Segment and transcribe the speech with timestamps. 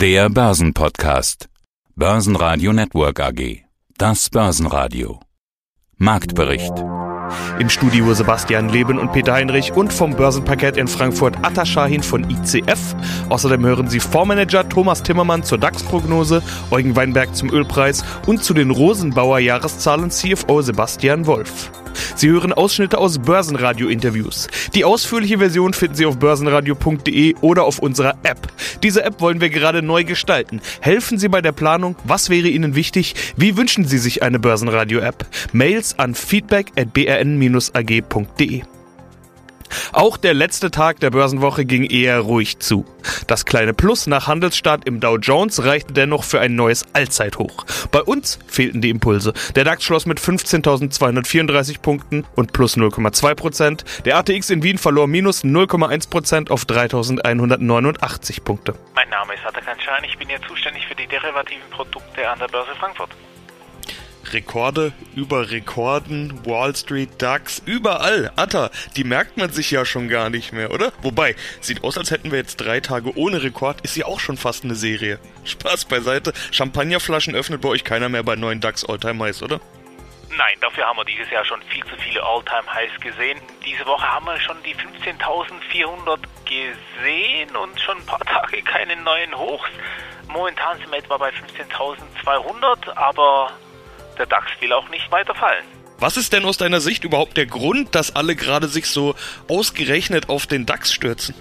[0.00, 1.50] Der Börsenpodcast.
[1.94, 3.66] Börsenradio Network AG.
[3.98, 5.20] Das Börsenradio.
[5.98, 6.72] Marktbericht.
[7.58, 12.24] Im Studio Sebastian Leben und Peter Heinrich und vom Börsenparkett in Frankfurt Atta Shahin von
[12.30, 12.96] ICF.
[13.28, 18.70] Außerdem hören Sie Fondsmanager Thomas Timmermann zur DAX-Prognose, Eugen Weinberg zum Ölpreis und zu den
[18.70, 21.70] Rosenbauer Jahreszahlen CFO Sebastian Wolf.
[22.16, 24.48] Sie hören Ausschnitte aus Börsenradio-Interviews.
[24.74, 28.48] Die ausführliche Version finden Sie auf börsenradio.de oder auf unserer App.
[28.82, 30.60] Diese App wollen wir gerade neu gestalten.
[30.80, 31.96] Helfen Sie bei der Planung.
[32.04, 33.14] Was wäre Ihnen wichtig?
[33.36, 35.26] Wie wünschen Sie sich eine Börsenradio-App?
[35.52, 38.62] Mails an feedback.brn-ag.de.
[39.92, 42.84] Auch der letzte Tag der Börsenwoche ging eher ruhig zu.
[43.26, 47.64] Das kleine Plus nach Handelsstart im Dow Jones reichte dennoch für ein neues Allzeithoch.
[47.90, 49.32] Bei uns fehlten die Impulse.
[49.54, 53.84] Der DAX schloss mit 15.234 Punkten und plus 0,2 Prozent.
[54.04, 58.74] Der ATX in Wien verlor minus 0,1 Prozent auf 3.189 Punkte.
[58.94, 62.48] Mein Name ist Atakan Schein, ich bin hier zuständig für die derivativen Produkte an der
[62.48, 63.10] Börse Frankfurt.
[64.32, 68.32] Rekorde über Rekorden, Wall Street, DAX, überall.
[68.36, 70.92] Atta, die merkt man sich ja schon gar nicht mehr, oder?
[71.02, 74.36] Wobei, sieht aus, als hätten wir jetzt drei Tage ohne Rekord, ist ja auch schon
[74.36, 75.18] fast eine Serie.
[75.44, 79.60] Spaß beiseite, Champagnerflaschen öffnet bei euch keiner mehr bei neuen DAX Alltime Highs, oder?
[80.36, 83.40] Nein, dafür haben wir dieses Jahr schon viel zu viele Alltime highs gesehen.
[83.64, 89.36] Diese Woche haben wir schon die 15.400 gesehen und schon ein paar Tage keine neuen
[89.36, 89.68] Hochs.
[90.28, 93.50] Momentan sind wir etwa bei 15.200, aber
[94.20, 95.64] der DAX will auch nicht weiter fallen.
[95.98, 99.14] Was ist denn aus deiner Sicht überhaupt der Grund, dass alle gerade sich so
[99.48, 101.34] ausgerechnet auf den DAX stürzen?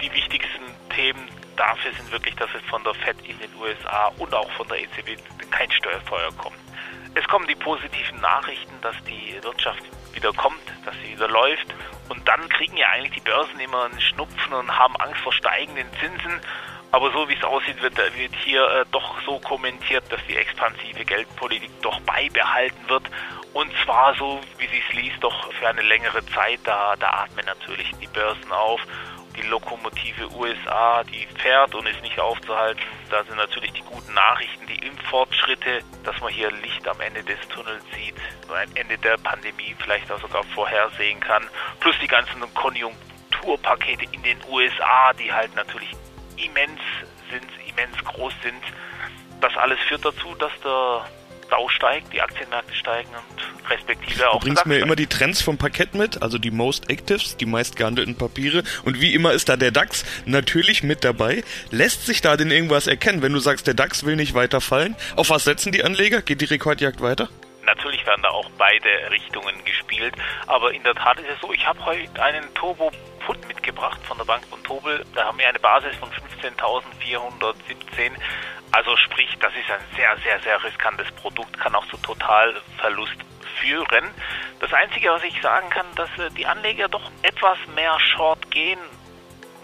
[0.00, 4.32] Die wichtigsten Themen dafür sind wirklich, dass es von der FED in den USA und
[4.32, 5.20] auch von der EZB
[5.50, 6.56] kein Steuerfeuer kommt.
[7.14, 11.66] Es kommen die positiven Nachrichten, dass die Wirtschaft wieder kommt, dass sie wieder läuft.
[12.08, 15.86] Und dann kriegen ja eigentlich die Börsen immer einen Schnupfen und haben Angst vor steigenden
[16.00, 16.40] Zinsen.
[16.94, 21.04] Aber so wie es aussieht, wird, wird hier äh, doch so kommentiert, dass die expansive
[21.04, 23.02] Geldpolitik doch beibehalten wird.
[23.52, 26.60] Und zwar so, wie sie es liest, doch für eine längere Zeit.
[26.62, 28.80] Da, da atmen natürlich die Börsen auf.
[29.36, 32.80] Die Lokomotive USA, die fährt und ist nicht aufzuhalten.
[33.10, 37.40] Da sind natürlich die guten Nachrichten, die Impffortschritte, dass man hier Licht am Ende des
[37.48, 38.14] Tunnels sieht,
[38.54, 41.42] ein Ende der Pandemie vielleicht auch sogar vorhersehen kann.
[41.80, 45.90] Plus die ganzen Konjunkturpakete in den USA, die halt natürlich
[46.36, 46.80] immens
[47.30, 48.62] sind, immens groß sind.
[49.40, 51.04] Das alles führt dazu, dass der
[51.50, 54.40] Dow steigt, die Aktienmärkte steigen und respektive auch.
[54.40, 57.76] Du bringst mir immer die Trends vom Parkett mit, also die Most Actives, die meist
[57.76, 58.62] gehandelten Papiere.
[58.84, 61.44] Und wie immer ist da der DAX natürlich mit dabei.
[61.70, 64.96] Lässt sich da denn irgendwas erkennen, wenn du sagst, der DAX will nicht weiterfallen?
[65.16, 66.22] Auf was setzen die Anleger?
[66.22, 67.28] Geht die Rekordjagd weiter?
[67.64, 70.14] Natürlich werden da auch beide Richtungen gespielt,
[70.46, 72.90] aber in der Tat ist es so, ich habe heute einen Turbo
[73.26, 75.04] Put mitgebracht von der Bank von Tobel.
[75.14, 78.12] Da haben wir eine Basis von 15.417.
[78.70, 83.16] Also sprich, das ist ein sehr, sehr, sehr riskantes Produkt, kann auch zu Totalverlust
[83.60, 84.04] führen.
[84.60, 88.78] Das Einzige, was ich sagen kann, dass äh, die Anleger doch etwas mehr Short gehen.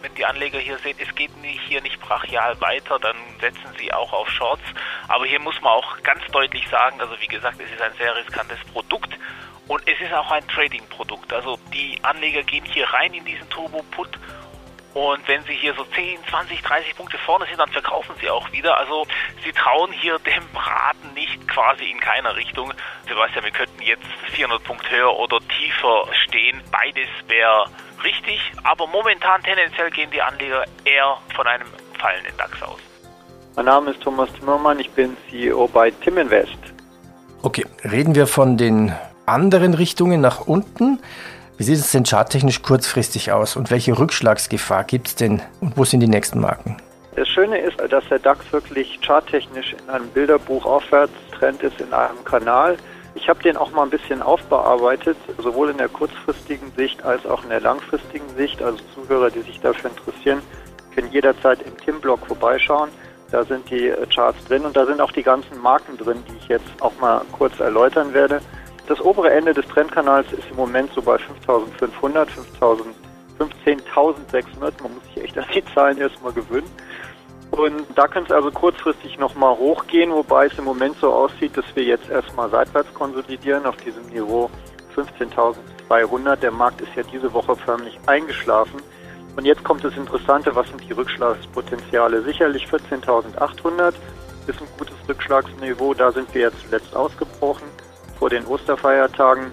[0.01, 1.31] Wenn die Anleger hier sehen, es geht
[1.67, 4.63] hier nicht brachial weiter, dann setzen sie auch auf Shorts.
[5.09, 8.17] Aber hier muss man auch ganz deutlich sagen, also wie gesagt, es ist ein sehr
[8.17, 9.13] riskantes Produkt
[9.71, 11.33] und es ist auch ein Trading-Produkt.
[11.33, 14.19] Also die Anleger gehen hier rein in diesen Turbo-Put
[14.95, 18.51] und wenn sie hier so 10, 20, 30 Punkte vorne sind, dann verkaufen sie auch
[18.51, 18.77] wieder.
[18.77, 19.07] Also
[19.45, 22.73] sie trauen hier dem Braten nicht quasi in keiner Richtung.
[23.09, 26.61] Sebastian, wir könnten jetzt 400 Punkte höher oder tiefer stehen.
[26.73, 27.67] Beides wäre
[28.03, 32.81] richtig, aber momentan tendenziell gehen die Anleger eher von einem fallenden DAX aus.
[33.55, 36.59] Mein Name ist Thomas Timmermann, ich bin CEO bei Tim Invest.
[37.43, 38.93] Okay, reden wir von den
[39.31, 40.99] anderen Richtungen nach unten.
[41.57, 45.85] Wie sieht es denn charttechnisch kurzfristig aus und welche Rückschlagsgefahr gibt es denn und wo
[45.85, 46.77] sind die nächsten Marken?
[47.17, 52.25] Das Schöne ist, dass der DAX wirklich charttechnisch in einem Bilderbuch Aufwärtstrend ist in einem
[52.25, 52.77] Kanal.
[53.15, 57.43] Ich habe den auch mal ein bisschen aufbearbeitet, sowohl in der kurzfristigen Sicht als auch
[57.43, 58.63] in der langfristigen Sicht.
[58.63, 60.41] Also Zuhörer, die sich dafür interessieren,
[60.95, 62.89] können jederzeit im Tim-Blog vorbeischauen.
[63.33, 66.49] Da sind die Charts drin und da sind auch die ganzen Marken drin, die ich
[66.49, 68.41] jetzt auch mal kurz erläutern werde.
[68.91, 74.83] Das obere Ende des Trendkanals ist im Moment so bei 5500, 15.600.
[74.83, 76.69] Man muss sich echt an die Zahlen erstmal gewöhnen.
[77.53, 81.65] Und da könnte es also kurzfristig nochmal hochgehen, wobei es im Moment so aussieht, dass
[81.77, 84.51] wir jetzt erstmal seitwärts konsolidieren auf diesem Niveau
[84.97, 86.35] 15.200.
[86.35, 88.83] Der Markt ist ja diese Woche förmlich eingeschlafen.
[89.37, 92.23] Und jetzt kommt das Interessante, was sind die Rückschlagspotenziale?
[92.23, 93.95] Sicherlich 14.800
[94.49, 97.69] ist ein gutes Rückschlagsniveau, da sind wir jetzt zuletzt ausgebrochen
[98.21, 99.51] vor den Osterfeiertagen.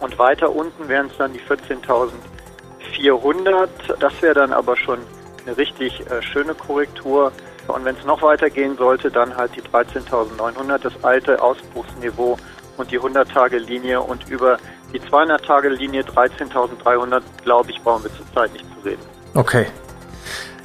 [0.00, 3.68] Und weiter unten wären es dann die 14.400.
[4.00, 4.98] Das wäre dann aber schon
[5.46, 7.30] eine richtig äh, schöne Korrektur.
[7.68, 12.36] Und wenn es noch weitergehen sollte, dann halt die 13.900, das alte Ausbruchsniveau
[12.78, 14.58] und die 100-Tage-Linie und über
[14.92, 19.02] die 200-Tage-Linie 13.300, glaube ich, brauchen wir zurzeit nicht zu reden.
[19.34, 19.66] Okay.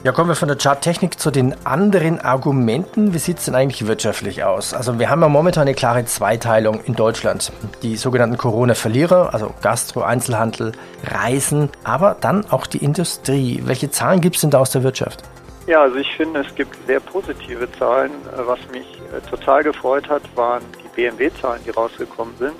[0.05, 3.15] Ja, kommen wir von der Charttechnik zu den anderen Argumenten.
[3.15, 4.75] Wie sieht es denn eigentlich wirtschaftlich aus?
[4.75, 7.51] Also wir haben ja momentan eine klare Zweiteilung in Deutschland.
[7.81, 10.73] Die sogenannten Corona-Verlierer, also Gastro, Einzelhandel,
[11.05, 13.63] Reisen, aber dann auch die Industrie.
[13.65, 15.23] Welche Zahlen gibt es denn da aus der Wirtschaft?
[15.65, 18.11] Ja, also ich finde, es gibt sehr positive Zahlen.
[18.45, 22.53] Was mich äh, total gefreut hat, waren die BMW-Zahlen, die rausgekommen sind.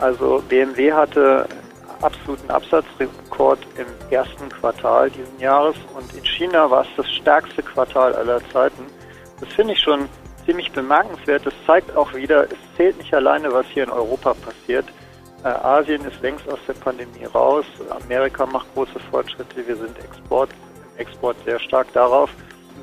[0.00, 1.46] Also BMW hatte
[2.02, 8.14] absoluten Absatzrekord im ersten Quartal dieses Jahres und in China war es das stärkste Quartal
[8.14, 8.84] aller Zeiten.
[9.40, 10.08] Das finde ich schon
[10.44, 11.46] ziemlich bemerkenswert.
[11.46, 14.86] Das zeigt auch wieder, es zählt nicht alleine, was hier in Europa passiert.
[15.44, 17.64] Äh, Asien ist längst aus der Pandemie raus.
[18.04, 19.66] Amerika macht große Fortschritte.
[19.66, 20.50] Wir sind Export,
[20.96, 21.92] Export sehr stark.
[21.92, 22.30] Darauf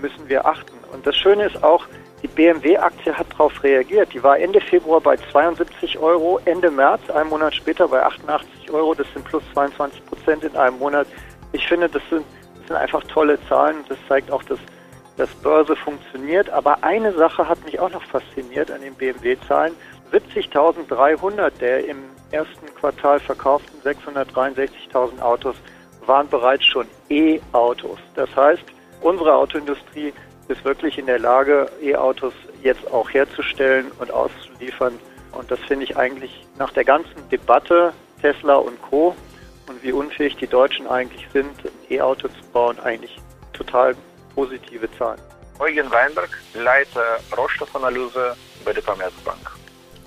[0.01, 0.77] müssen wir achten.
[0.91, 1.85] Und das Schöne ist auch,
[2.21, 4.13] die BMW-Aktie hat darauf reagiert.
[4.13, 8.93] Die war Ende Februar bei 72 Euro, Ende März, einen Monat später bei 88 Euro.
[8.93, 11.07] Das sind plus 22 Prozent in einem Monat.
[11.53, 12.25] Ich finde, das sind,
[12.57, 13.77] das sind einfach tolle Zahlen.
[13.87, 14.59] Das zeigt auch, dass,
[15.15, 16.49] dass Börse funktioniert.
[16.49, 19.73] Aber eine Sache hat mich auch noch fasziniert an den BMW-Zahlen.
[20.11, 25.55] 70.300 der im ersten Quartal verkauften 663.000 Autos
[26.05, 27.99] waren bereits schon E-Autos.
[28.15, 28.63] Das heißt,
[29.01, 30.13] unsere Autoindustrie
[30.49, 34.99] ist wirklich in der Lage, E-Autos jetzt auch herzustellen und auszuliefern.
[35.31, 39.15] Und das finde ich eigentlich nach der ganzen Debatte Tesla und Co.
[39.67, 43.17] und wie unfähig die Deutschen eigentlich sind, ein E-Auto zu bauen, eigentlich
[43.53, 43.95] total
[44.35, 45.21] positive Zahlen.
[45.59, 48.35] Eugen Weinberg, Leiter Rohstoffanalyse
[48.65, 49.58] bei der Commerzbank.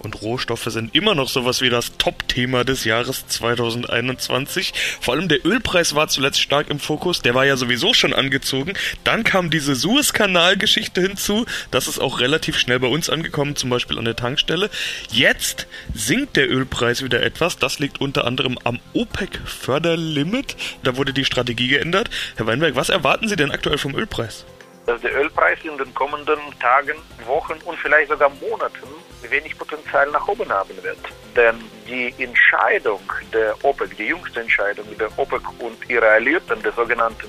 [0.02, 4.75] Und Rohstoffe sind immer noch sowas wie das Top-Thema des Jahres 2021.
[5.00, 7.22] Vor allem der Ölpreis war zuletzt stark im Fokus.
[7.22, 8.75] Der war ja sowieso schon angezogen.
[9.04, 11.46] Dann kam diese Suezkanal-Geschichte hinzu.
[11.70, 14.70] Das ist auch relativ schnell bei uns angekommen, zum Beispiel an der Tankstelle.
[15.10, 17.58] Jetzt sinkt der Ölpreis wieder etwas.
[17.58, 20.56] Das liegt unter anderem am OPEC-Förderlimit.
[20.82, 22.10] Da wurde die Strategie geändert.
[22.37, 24.44] Herr Weinberg, was erwarten Sie denn aktuell vom Ölpreis?
[24.87, 26.96] Dass der Ölpreis in den kommenden Tagen,
[27.26, 28.88] Wochen und vielleicht sogar Monaten
[29.29, 30.99] wenig Potenzial nach oben haben wird.
[31.37, 31.56] Denn
[31.87, 33.00] die Entscheidung
[33.32, 37.29] der OPEC, die jüngste Entscheidung der OPEC und ihre Alliierten, der sogenannten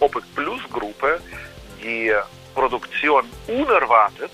[0.00, 1.20] OPEC Plus Gruppe,
[1.82, 2.12] die
[2.54, 4.32] Produktion unerwartet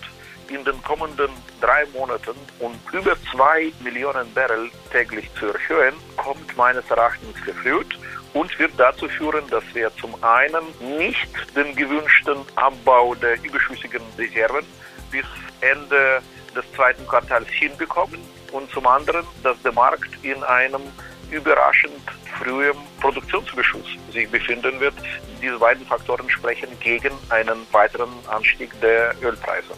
[0.48, 1.30] in den kommenden
[1.60, 7.98] drei Monaten um über zwei Millionen Barrel täglich zu erhöhen, kommt meines Erachtens verfrüht
[8.32, 10.64] und wird dazu führen, dass wir zum einen
[10.98, 14.64] nicht den gewünschten Abbau der überschüssigen Reserven
[15.10, 15.24] bis
[15.60, 16.22] Ende
[16.54, 18.20] des zweiten Quartals hinbekommen
[18.52, 20.82] und zum anderen, dass der Markt in einem
[21.30, 22.02] überraschend
[22.38, 24.94] frühem Produktionsüberschuss sich befinden wird.
[25.42, 29.74] Diese beiden Faktoren sprechen gegen einen weiteren Anstieg der Ölpreise.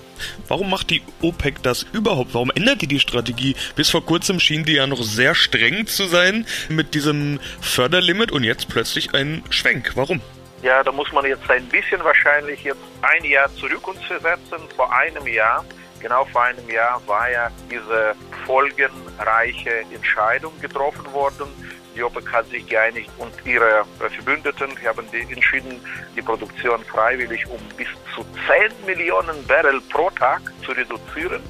[0.49, 2.35] Warum macht die OPEC das überhaupt?
[2.35, 3.55] Warum ändert die die Strategie?
[3.77, 8.45] Bis vor kurzem schien die ja noch sehr streng zu sein mit diesem Förderlimit und
[8.45, 9.93] jetzt plötzlich ein Schwenk.
[9.95, 10.21] Warum?
[10.63, 14.59] Ja, da muss man jetzt ein bisschen wahrscheinlich jetzt ein Jahr zurück uns versetzen.
[14.77, 15.65] Vor einem Jahr,
[16.01, 18.15] genau vor einem Jahr, war ja diese
[18.47, 21.49] folgenreiche Entscheidung getroffen worden
[21.95, 25.81] die OPEC hat sich geeinigt und ihre Verbündeten haben entschieden,
[26.17, 31.43] die Produktion freiwillig um bis zu 10 Millionen Barrel pro Tag zu reduzieren.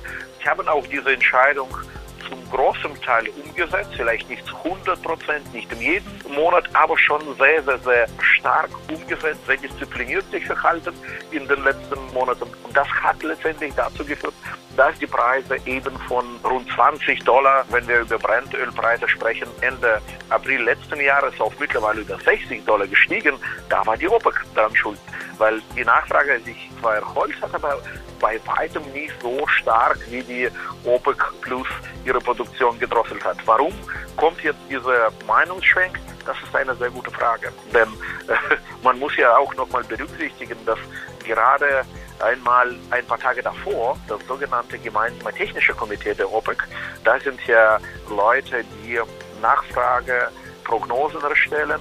[0.43, 1.69] Sie haben auch diese Entscheidung
[2.53, 7.21] zum großen Teil umgesetzt, vielleicht nicht zu 100 Prozent, nicht in jedem Monat, aber schon
[7.39, 10.95] sehr, sehr, sehr stark umgesetzt, sehr diszipliniert sich verhalten
[11.31, 12.43] in den letzten Monaten.
[12.43, 14.35] Und das hat letztendlich dazu geführt,
[14.77, 20.63] dass die Preise eben von rund 20 Dollar, wenn wir über Brennölpreise sprechen, Ende April
[20.63, 23.37] letzten Jahres auf mittlerweile über 60 Dollar gestiegen.
[23.69, 24.99] Da war die OPEC dran schuld,
[25.39, 27.83] weil die Nachfrage sich zwar erholt hat, aber
[28.23, 30.49] bei weitem nicht so stark, wie die
[30.85, 31.67] OPEC Plus
[32.07, 33.37] ihre Produktion gedrosselt hat.
[33.45, 33.75] Warum
[34.17, 35.99] kommt jetzt dieser Meinungsschwenk?
[36.25, 37.53] Das ist eine sehr gute Frage.
[37.75, 37.89] Denn
[38.29, 40.79] äh, man muss ja auch nochmal berücksichtigen, dass
[41.27, 41.85] gerade
[42.21, 46.63] einmal ein paar Tage davor das sogenannte gemeinsame technische Komitee der OPEC,
[47.05, 49.01] da sind ja Leute, die
[49.41, 51.81] Nachfrageprognosen erstellen,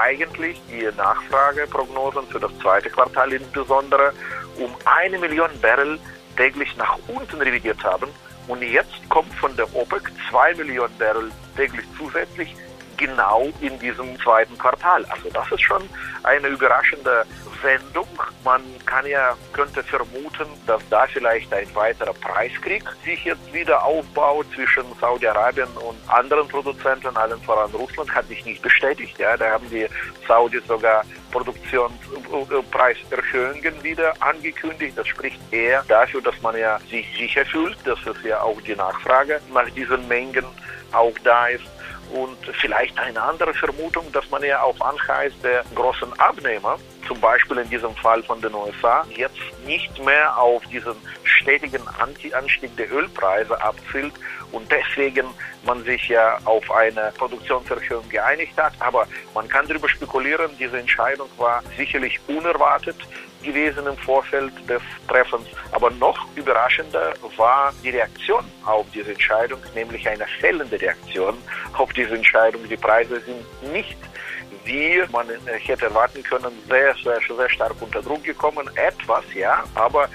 [0.00, 4.12] eigentlich die Nachfrageprognosen für das zweite Quartal insbesondere
[4.58, 5.98] um eine Million Barrel
[6.36, 8.08] täglich nach unten revidiert haben.
[8.48, 12.54] Und jetzt kommt von der OPEC zwei Millionen Barrel täglich zusätzlich
[12.96, 15.04] genau in diesem zweiten Quartal.
[15.06, 15.82] Also das ist schon
[16.22, 17.24] eine überraschende
[17.62, 18.08] Wendung.
[18.44, 24.46] Man kann ja, könnte vermuten, dass da vielleicht ein weiterer Preiskrieg sich jetzt wieder aufbaut
[24.54, 29.18] zwischen Saudi-Arabien und anderen Produzenten, allen voran Russland, hat sich nicht bestätigt.
[29.18, 29.88] Ja, da haben die
[30.26, 34.96] Saudis sogar Produktionspreiserhöhungen wieder angekündigt.
[34.96, 38.74] Das spricht eher dafür, dass man ja sich sicher fühlt, dass es ja auch die
[38.74, 40.44] Nachfrage nach diesen Mengen
[40.92, 41.64] auch da ist.
[42.12, 46.78] Und vielleicht eine andere Vermutung, dass man ja auf Anheiß der großen Abnehmer,
[47.08, 52.76] zum Beispiel in diesem Fall von den USA, jetzt nicht mehr auf diesen stetigen Anstieg
[52.76, 54.12] der Ölpreise abzielt
[54.52, 55.26] und deswegen
[55.64, 58.74] man sich ja auf eine Produktionserhöhung geeinigt hat.
[58.80, 62.96] Aber man kann darüber spekulieren, diese Entscheidung war sicherlich unerwartet
[63.42, 65.46] gewesen im Vorfeld des Treffens.
[65.72, 71.36] Aber noch überraschender war die Reaktion auf diese Entscheidung, nämlich eine fällende Reaktion
[71.76, 72.68] auf diese Entscheidung.
[72.68, 73.96] Die Preise sind nicht
[74.64, 78.70] wie man hätte erwarten können, sehr, sehr, sehr stark unter Druck gekommen.
[78.76, 80.08] Etwas, ja, aber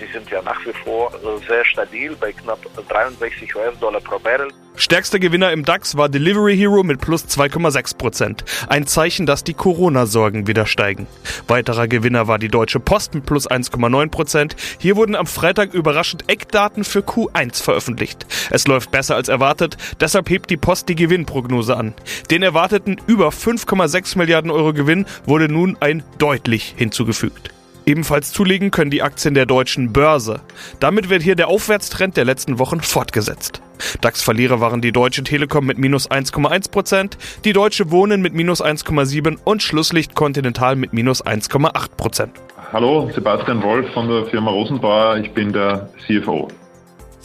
[0.00, 4.50] die sind ja nach wie vor äh, sehr stabil bei knapp 63 US-Dollar pro Barrel.
[4.78, 8.44] Stärkster Gewinner im DAX war Delivery Hero mit plus 2,6 Prozent.
[8.68, 11.06] Ein Zeichen, dass die Corona-Sorgen wieder steigen.
[11.48, 14.56] Weiterer Gewinner war die Deutsche Post mit plus 1,9 Prozent.
[14.78, 18.26] Hier wurden am Freitag überraschend Eckdaten für Q1 veröffentlicht.
[18.50, 21.94] Es läuft besser als erwartet, deshalb hebt die Post die Gewinnprognose an.
[22.30, 27.55] Den erwarteten über 5,6 Milliarden Euro Gewinn wurde nun ein deutlich hinzugefügt.
[27.88, 30.40] Ebenfalls zulegen können die Aktien der deutschen Börse.
[30.80, 33.62] Damit wird hier der Aufwärtstrend der letzten Wochen fortgesetzt.
[34.00, 37.12] DAX-Verlierer waren die Deutsche Telekom mit minus 1,1%,
[37.44, 42.28] die Deutsche Wohnen mit minus 1,7% und Schlusslicht Continental mit minus 1,8%.
[42.72, 46.48] Hallo, Sebastian Wolf von der Firma Rosenbauer, ich bin der CFO.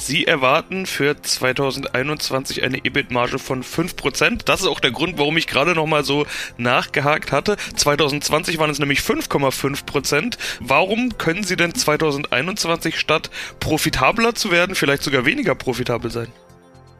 [0.01, 4.45] Sie erwarten für 2021 eine EBIT-Marge von 5%.
[4.45, 6.25] Das ist auch der Grund, warum ich gerade nochmal so
[6.57, 7.55] nachgehakt hatte.
[7.75, 10.39] 2020 waren es nämlich 5,5%.
[10.59, 13.29] Warum können Sie denn 2021 statt
[13.59, 16.29] profitabler zu werden, vielleicht sogar weniger profitabel sein?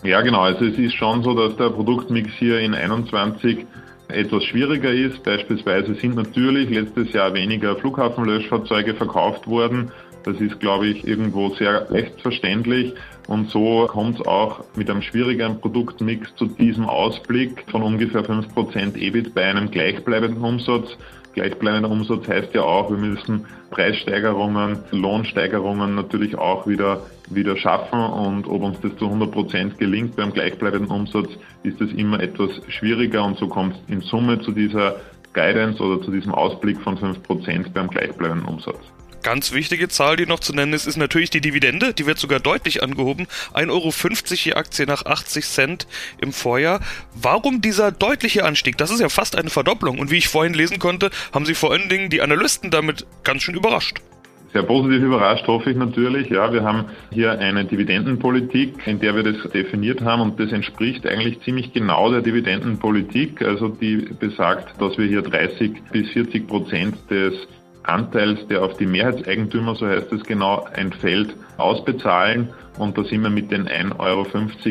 [0.03, 0.41] Ja, genau.
[0.41, 3.65] Also es ist schon so, dass der Produktmix hier in 21
[4.09, 5.23] etwas schwieriger ist.
[5.23, 9.91] Beispielsweise sind natürlich letztes Jahr weniger Flughafenlöschfahrzeuge verkauft worden.
[10.23, 12.93] Das ist, glaube ich, irgendwo sehr leicht verständlich.
[13.27, 18.97] Und so kommt es auch mit einem schwierigeren Produktmix zu diesem Ausblick von ungefähr 5%
[18.97, 20.97] EBIT bei einem gleichbleibenden Umsatz.
[21.33, 27.99] Gleichbleibender Umsatz heißt ja auch, wir müssen Preissteigerungen, Lohnsteigerungen natürlich auch wieder, wieder schaffen.
[27.99, 31.29] Und ob uns das zu 100% gelingt beim gleichbleibenden Umsatz,
[31.63, 33.23] ist das immer etwas schwieriger.
[33.23, 34.97] Und so kommt es in Summe zu dieser
[35.33, 38.79] Guidance oder zu diesem Ausblick von 5% beim gleichbleibenden Umsatz.
[39.23, 41.93] Ganz wichtige Zahl, die noch zu nennen ist, ist natürlich die Dividende.
[41.93, 43.27] Die wird sogar deutlich angehoben.
[43.53, 43.91] 1,50 Euro
[44.35, 45.87] je Aktie nach 80 Cent
[46.19, 46.79] im Vorjahr.
[47.13, 48.77] Warum dieser deutliche Anstieg?
[48.77, 49.99] Das ist ja fast eine Verdopplung.
[49.99, 53.43] Und wie ich vorhin lesen konnte, haben Sie vor allen Dingen die Analysten damit ganz
[53.43, 54.01] schön überrascht.
[54.53, 56.29] Sehr positiv überrascht hoffe ich natürlich.
[56.29, 61.07] Ja, wir haben hier eine Dividendenpolitik, in der wir das definiert haben und das entspricht
[61.07, 63.41] eigentlich ziemlich genau der Dividendenpolitik.
[63.41, 67.33] Also die besagt, dass wir hier 30 bis 40 Prozent des
[67.83, 72.49] Anteils, der auf die Mehrheitseigentümer, so heißt es genau, entfällt, ausbezahlen.
[72.77, 74.25] Und da sind wir mit den 1,50 Euro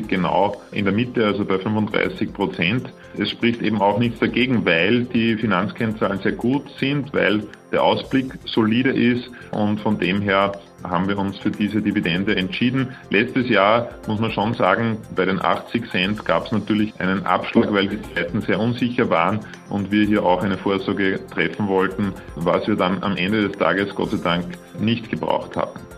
[0.09, 2.93] genau in der Mitte, also bei 35 Prozent.
[3.19, 8.38] Es spricht eben auch nichts dagegen, weil die Finanzkennzahlen sehr gut sind, weil der Ausblick
[8.47, 10.52] solide ist und von dem her
[10.85, 12.95] haben wir uns für diese Dividende entschieden.
[13.11, 17.73] Letztes Jahr muss man schon sagen, bei den 80 Cent gab es natürlich einen Abschlag,
[17.73, 22.67] weil die Zeiten sehr unsicher waren und wir hier auch eine Vorsorge treffen wollten, was
[22.67, 24.45] wir dann am Ende des Tages Gott sei Dank
[24.79, 25.90] nicht gebraucht hatten.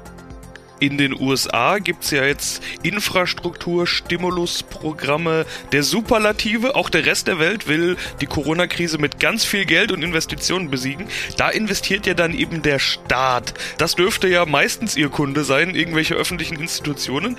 [0.83, 6.75] In den USA gibt es ja jetzt Infrastruktur, Stimulusprogramme der Superlative.
[6.75, 11.07] Auch der Rest der Welt will die Corona-Krise mit ganz viel Geld und Investitionen besiegen.
[11.37, 13.55] Da investiert ja dann eben der Staat.
[13.79, 17.39] Das dürfte ja meistens Ihr Kunde sein, irgendwelche öffentlichen Institutionen.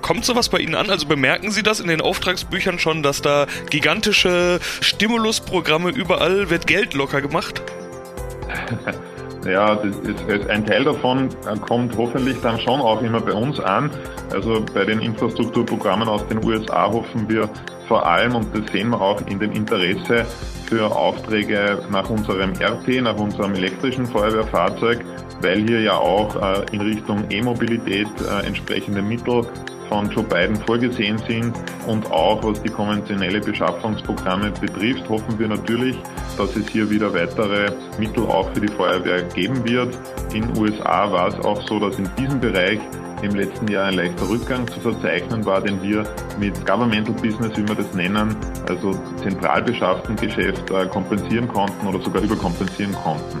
[0.00, 0.88] Kommt sowas bei Ihnen an?
[0.88, 6.94] Also bemerken Sie das in den Auftragsbüchern schon, dass da gigantische Stimulusprogramme überall wird Geld
[6.94, 7.60] locker gemacht?
[9.44, 13.90] Ja, ist, ein Teil davon äh, kommt hoffentlich dann schon auch immer bei uns an.
[14.32, 17.48] Also bei den Infrastrukturprogrammen aus den USA hoffen wir
[17.86, 20.24] vor allem, und das sehen wir auch in dem Interesse
[20.66, 25.04] für Aufträge nach unserem RT, nach unserem elektrischen Feuerwehrfahrzeug,
[25.44, 29.46] weil hier ja auch äh, in Richtung E-Mobilität äh, entsprechende Mittel
[29.88, 31.54] von Joe Biden vorgesehen sind
[31.86, 35.96] und auch was die konventionelle Beschaffungsprogramme betrifft, hoffen wir natürlich,
[36.38, 39.96] dass es hier wieder weitere Mittel auch für die Feuerwehr geben wird.
[40.32, 42.80] In USA war es auch so, dass in diesem Bereich
[43.22, 46.04] im letzten Jahr ein leichter Rückgang zu verzeichnen war, den wir
[46.38, 48.36] mit Governmental Business, wie wir das nennen,
[48.68, 53.40] also zentral beschafften Geschäft äh, kompensieren konnten oder sogar überkompensieren konnten.